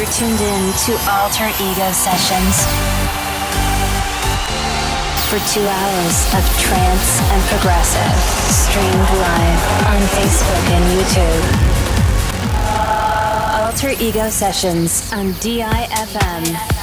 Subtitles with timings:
[0.00, 2.64] You're tuned in to Alter Ego Sessions
[5.28, 8.16] for two hours of trance and progressive,
[8.48, 11.44] streamed live on Facebook and YouTube.
[13.62, 16.79] Alter Ego Sessions on DIFM.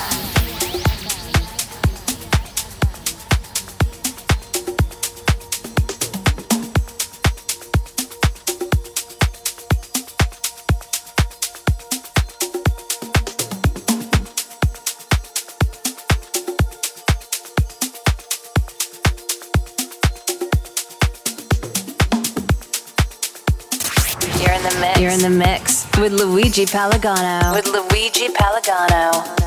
[25.08, 27.54] In the mix with Luigi Palagano.
[27.54, 29.38] With Luigi Palagano.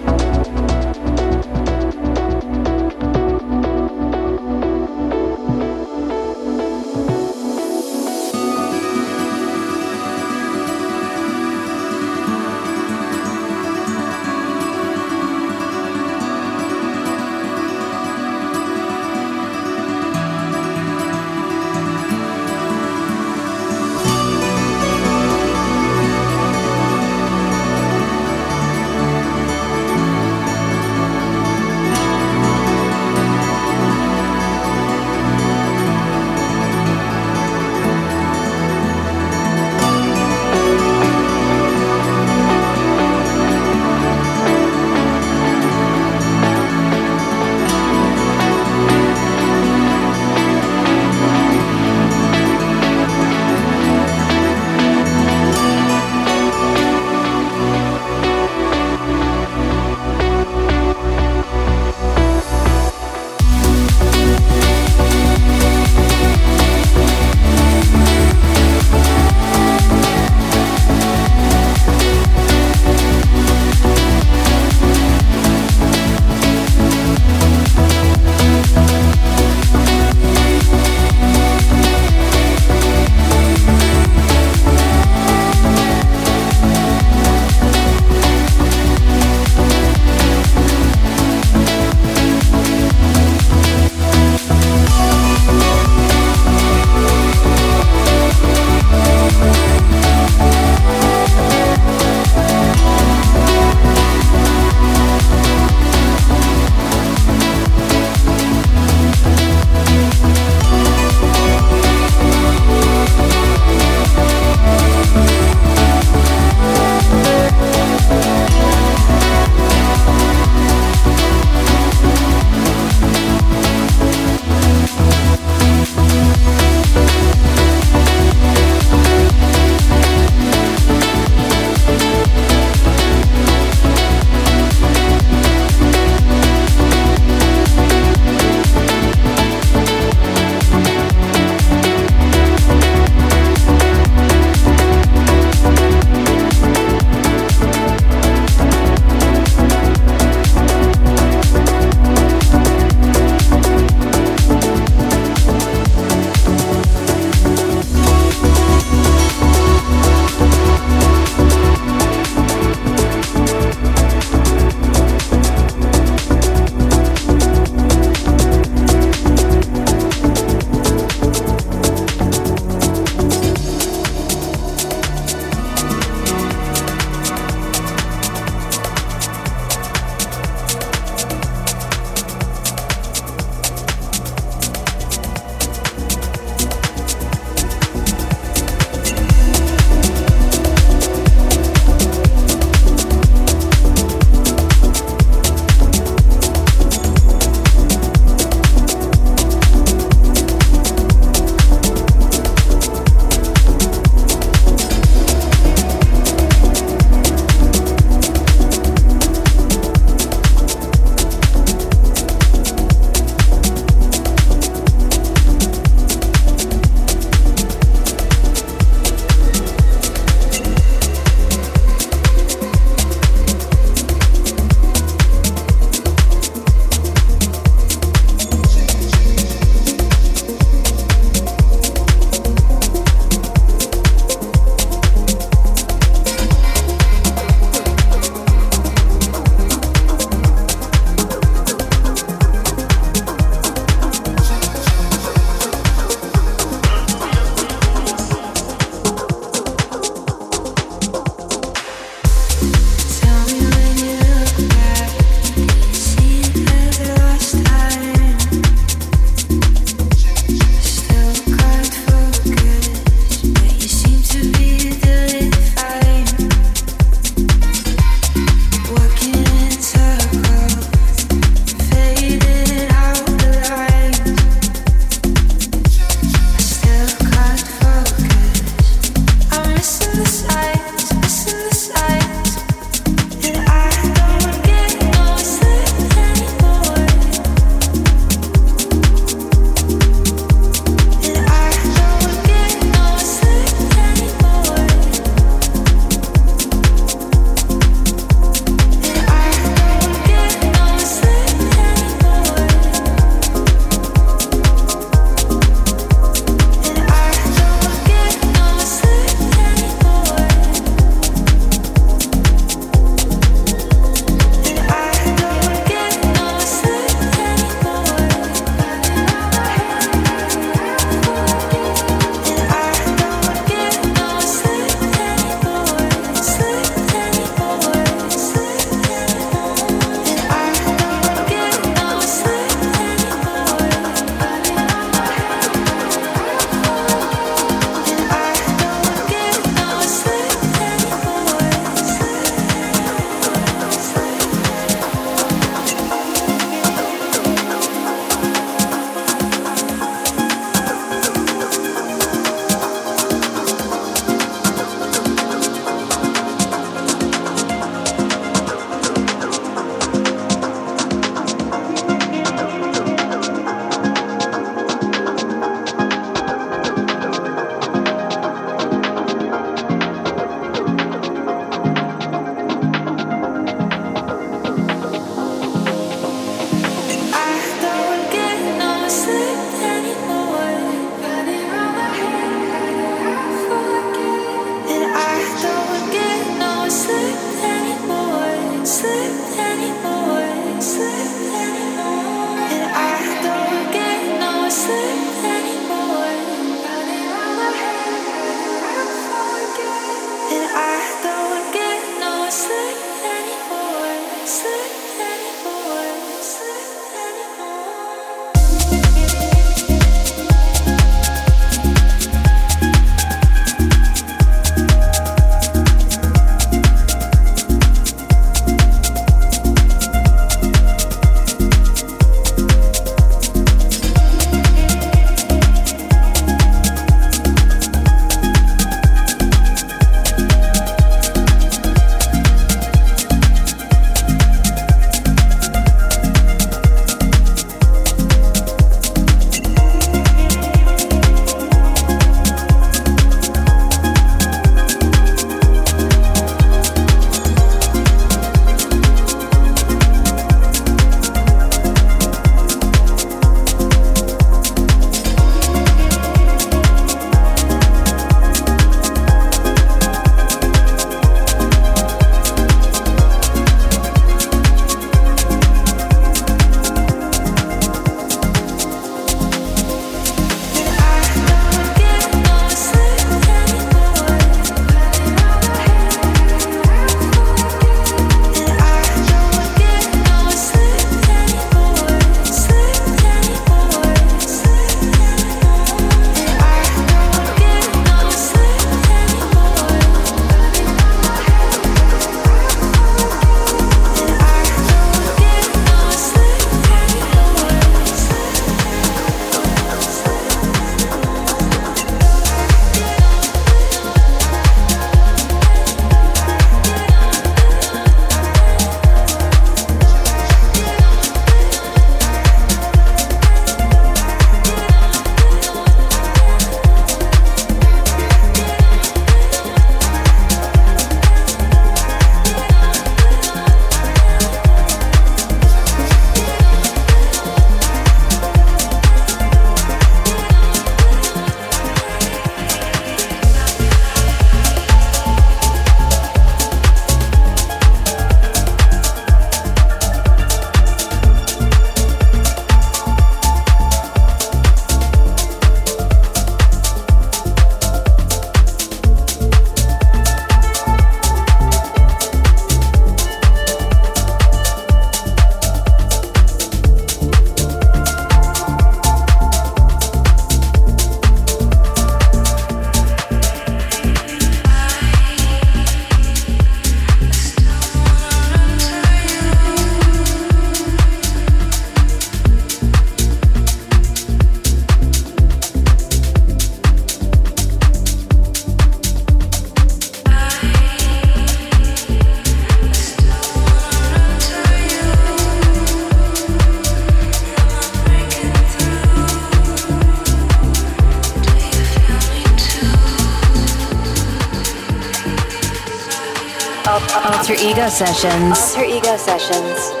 [597.91, 598.57] Sessions.
[598.57, 600.00] Alter Ego Sessions.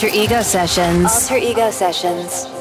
[0.00, 1.12] Alter Ego Sessions.
[1.12, 2.59] Alter Ego Sessions.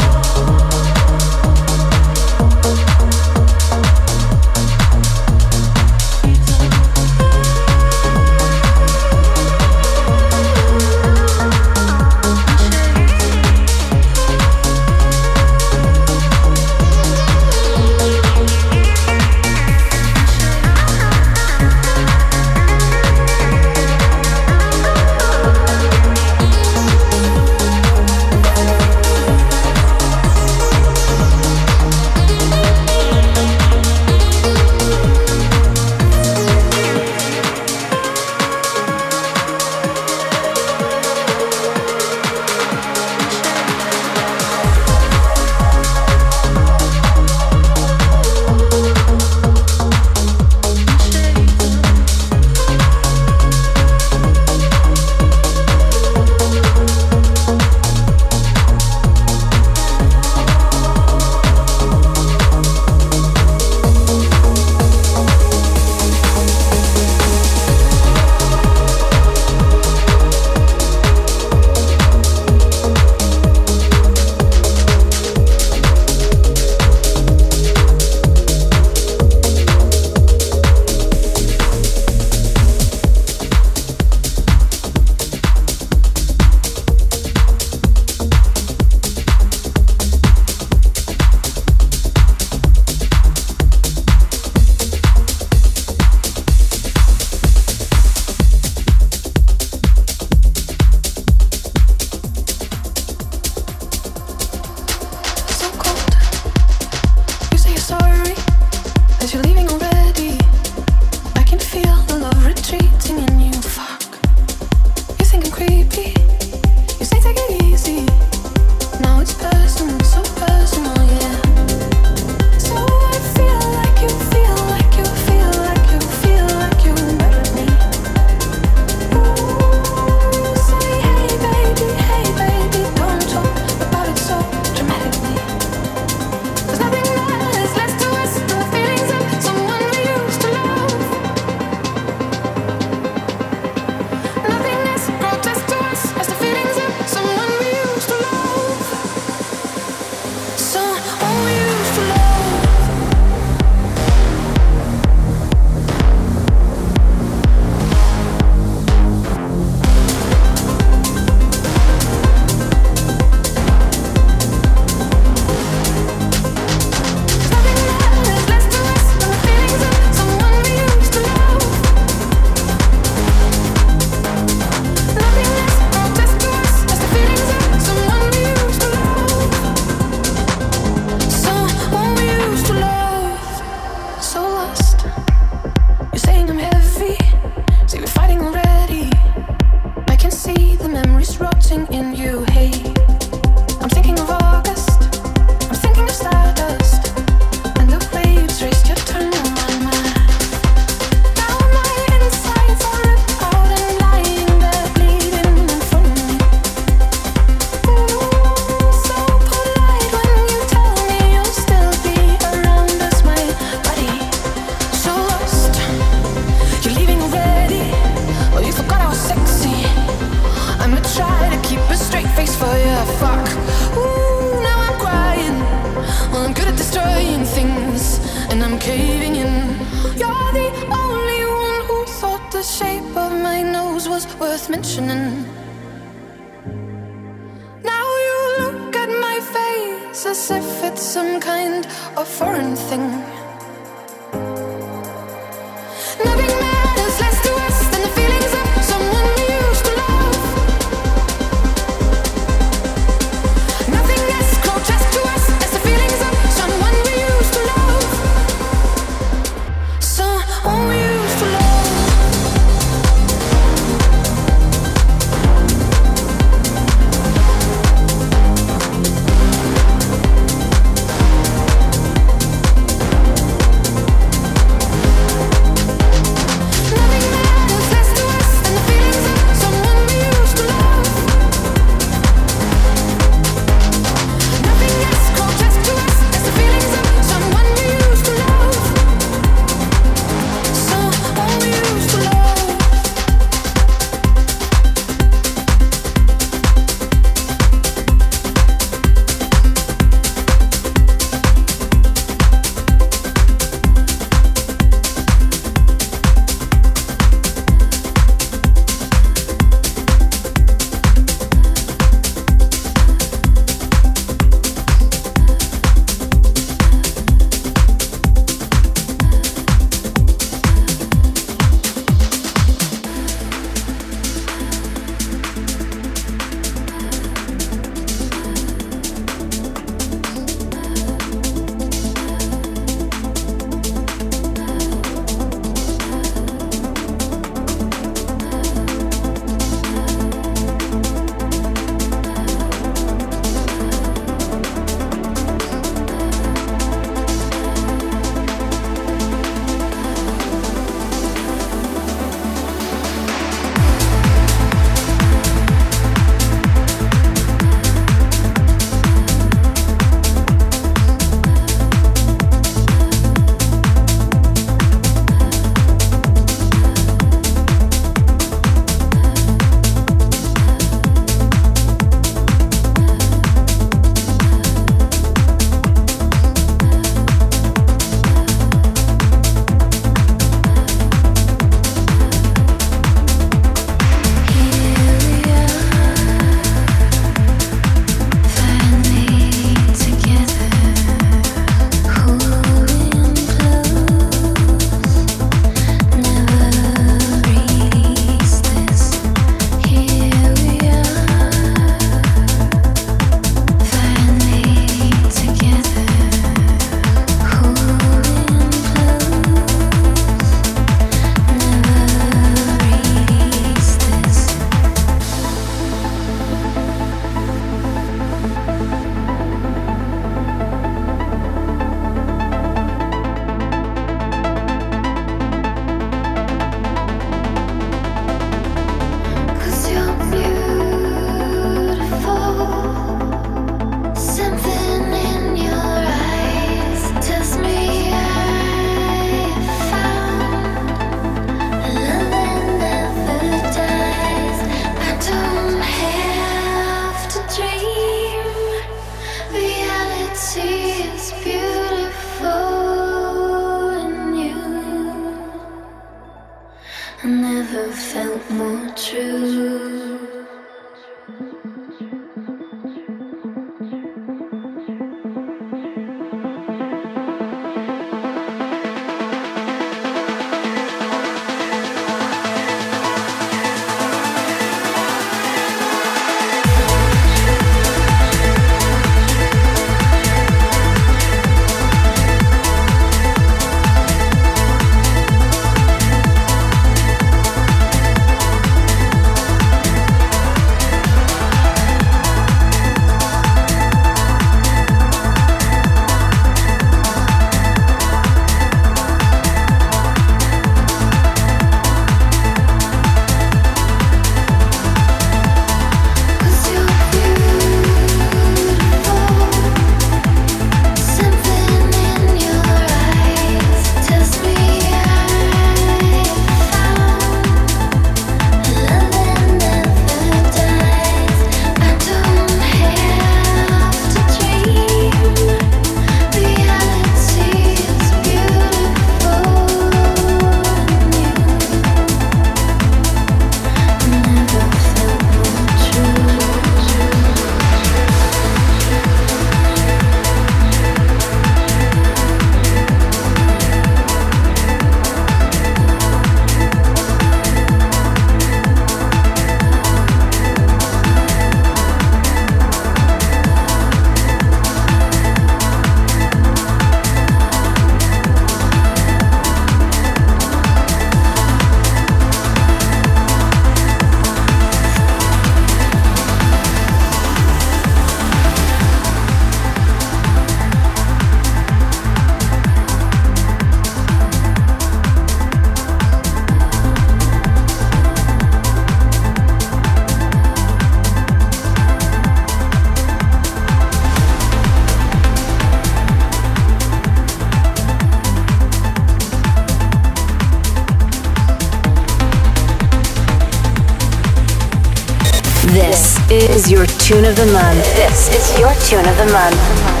[597.11, 597.83] Tune of the month.
[597.95, 600.00] This is your tune of the month.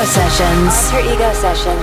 [0.00, 0.92] Ego Sessions.
[0.92, 1.79] Alter Ego Sessions.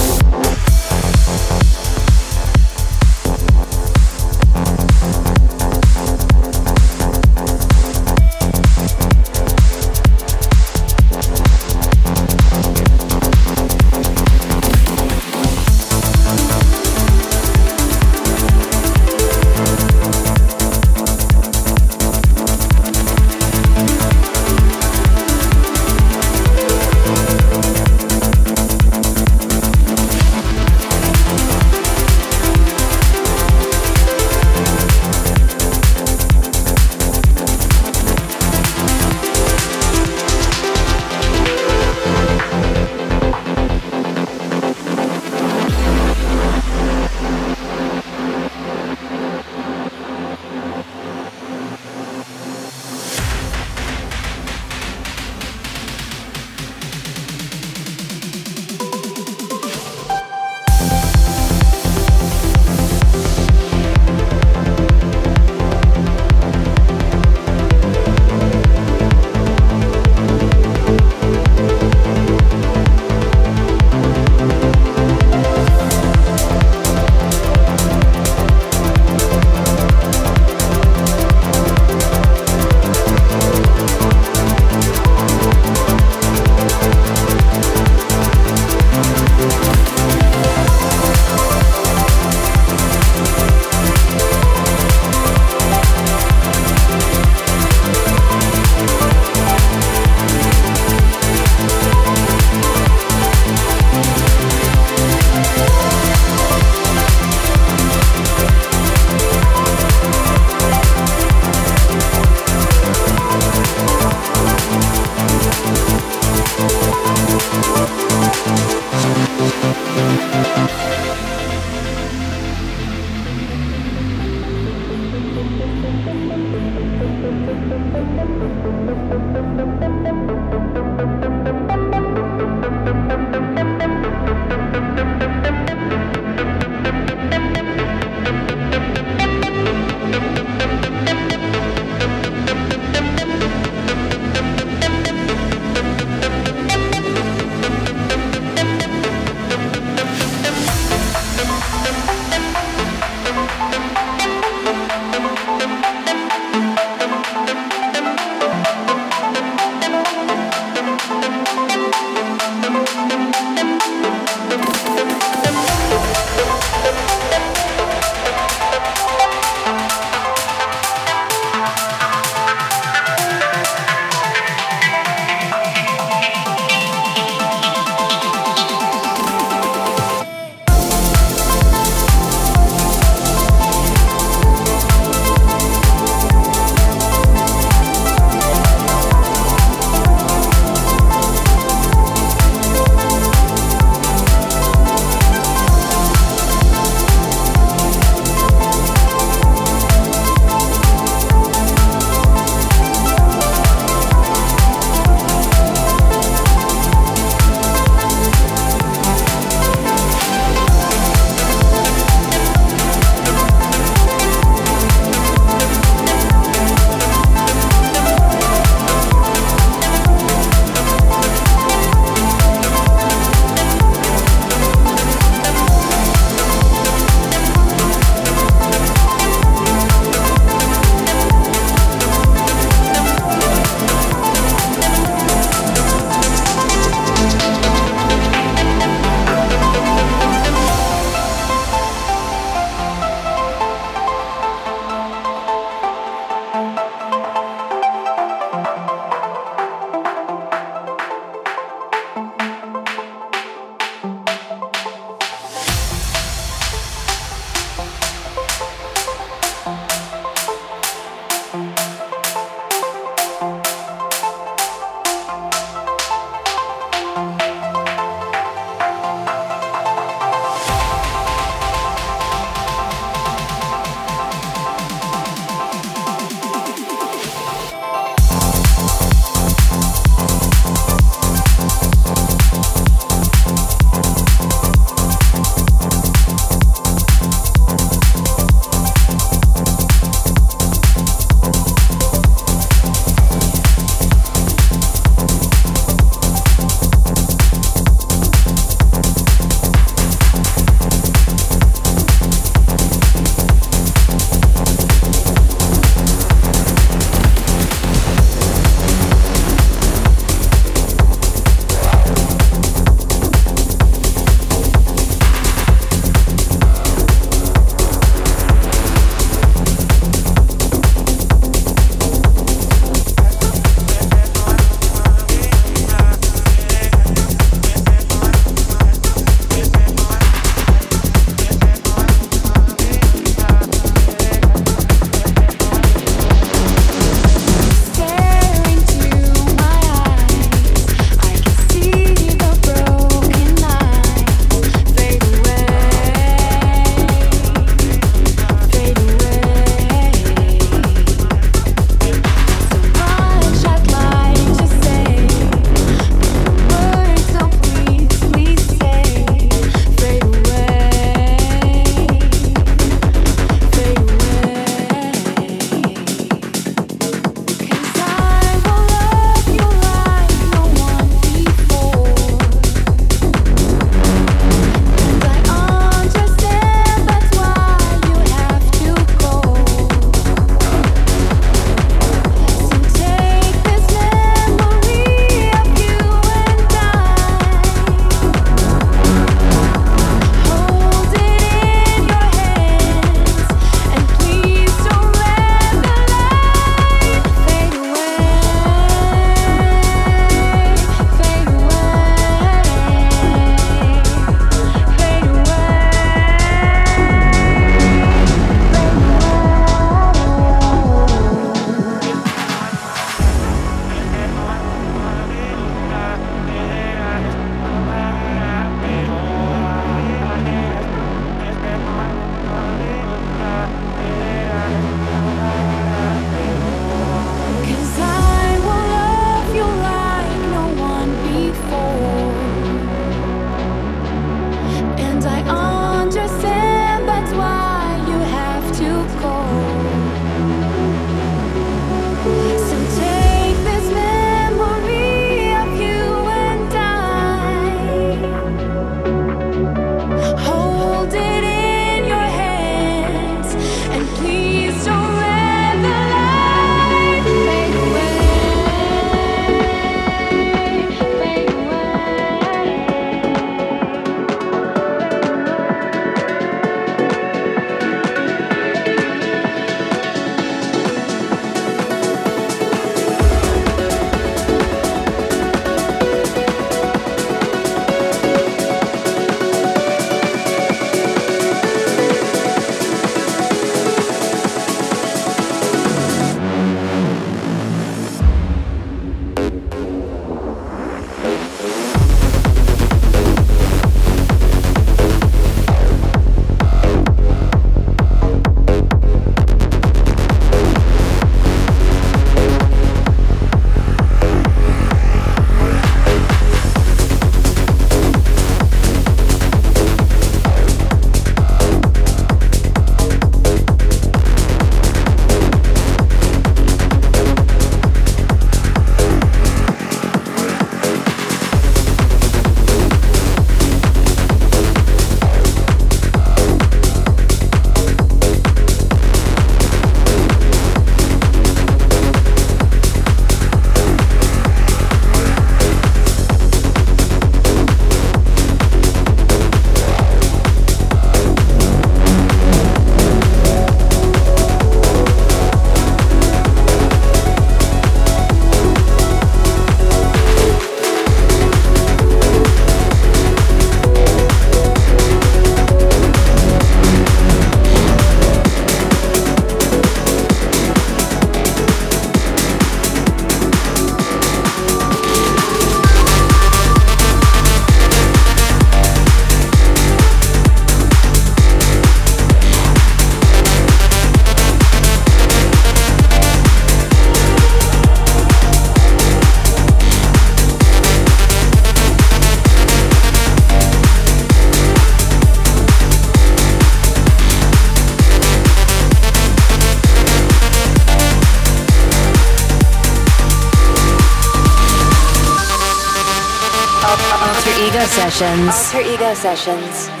[598.21, 598.73] Sessions.
[598.75, 600.00] Alter Ego Sessions.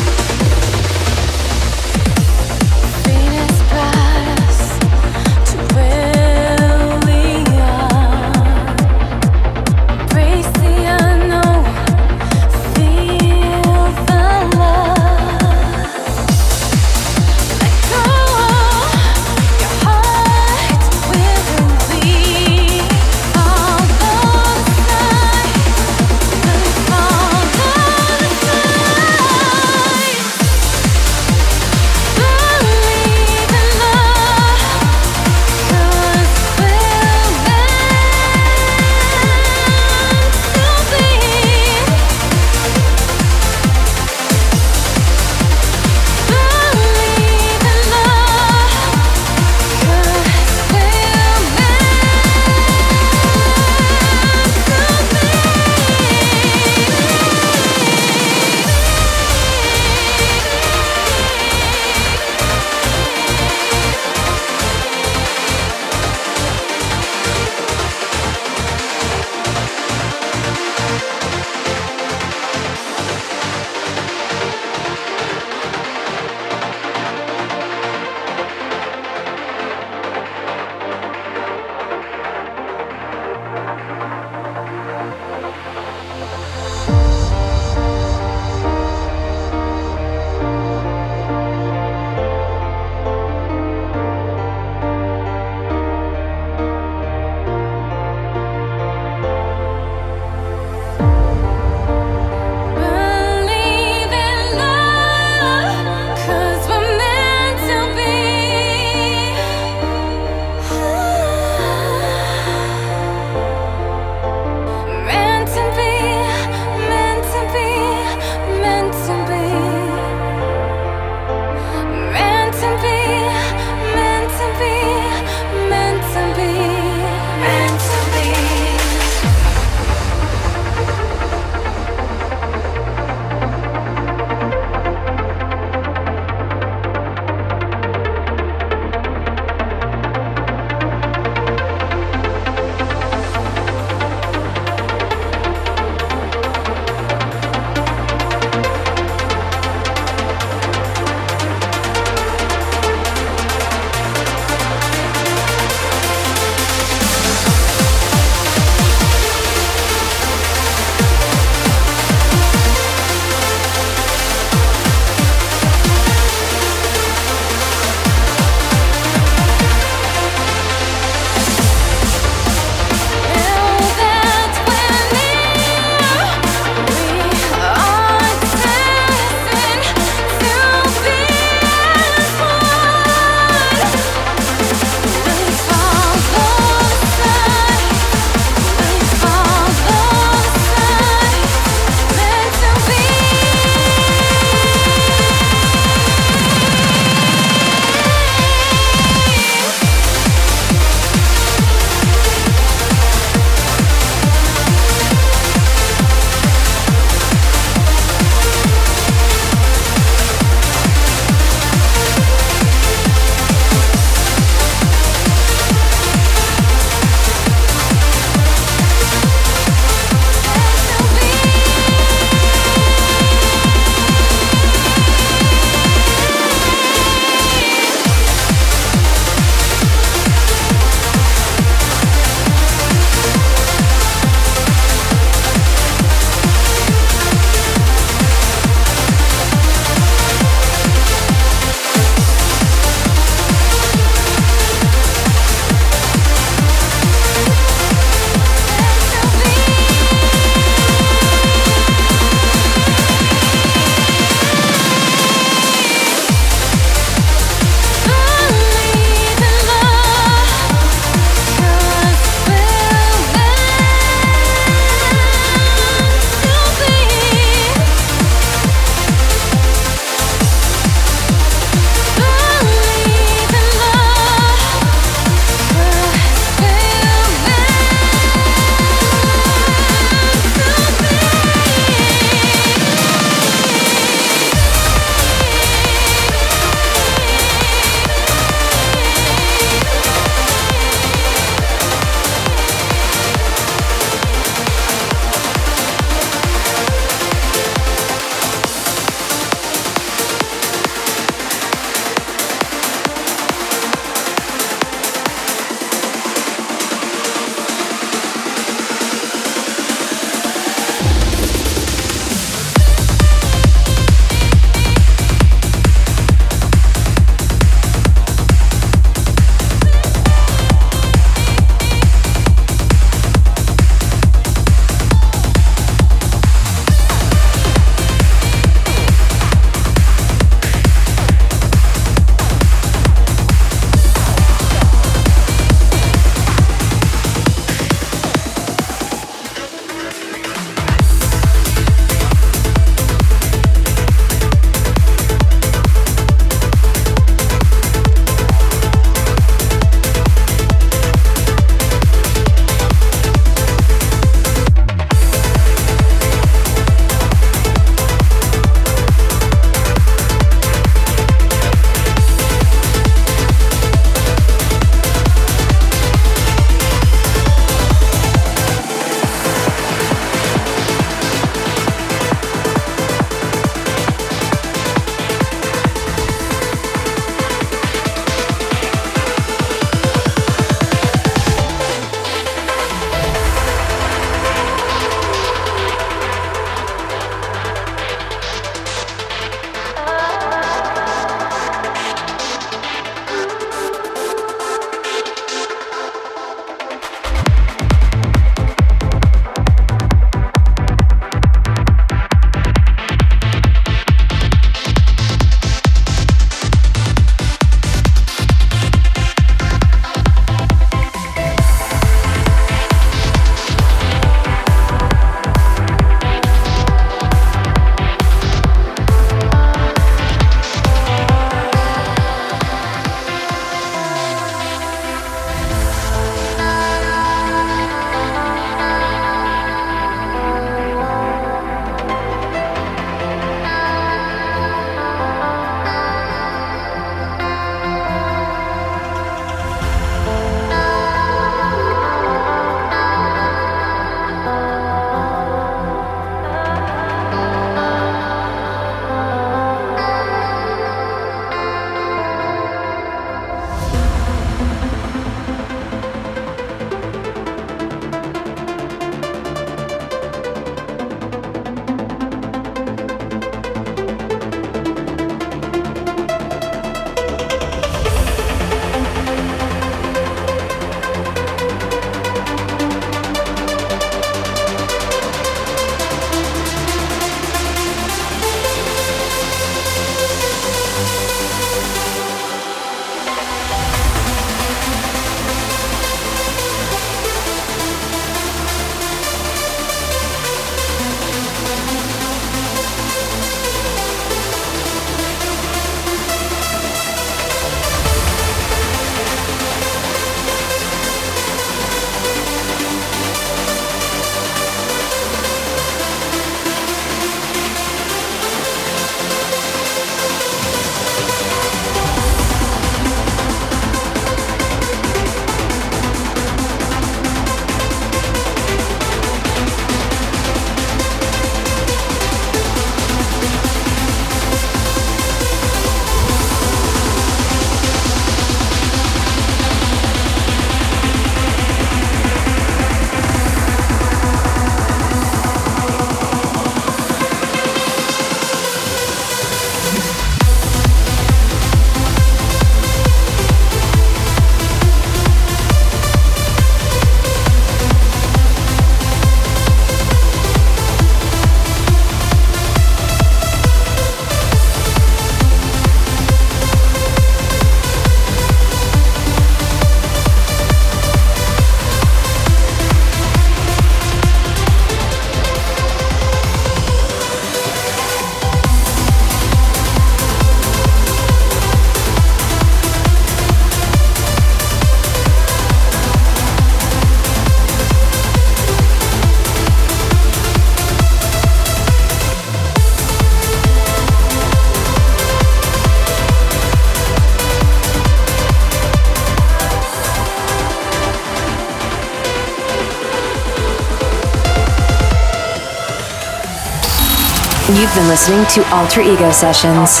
[597.92, 600.00] You've been listening to Alter Ego Sessions.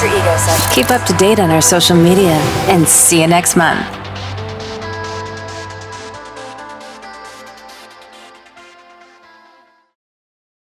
[0.74, 2.38] Keep up to date on our social media
[2.70, 4.01] and see you next month.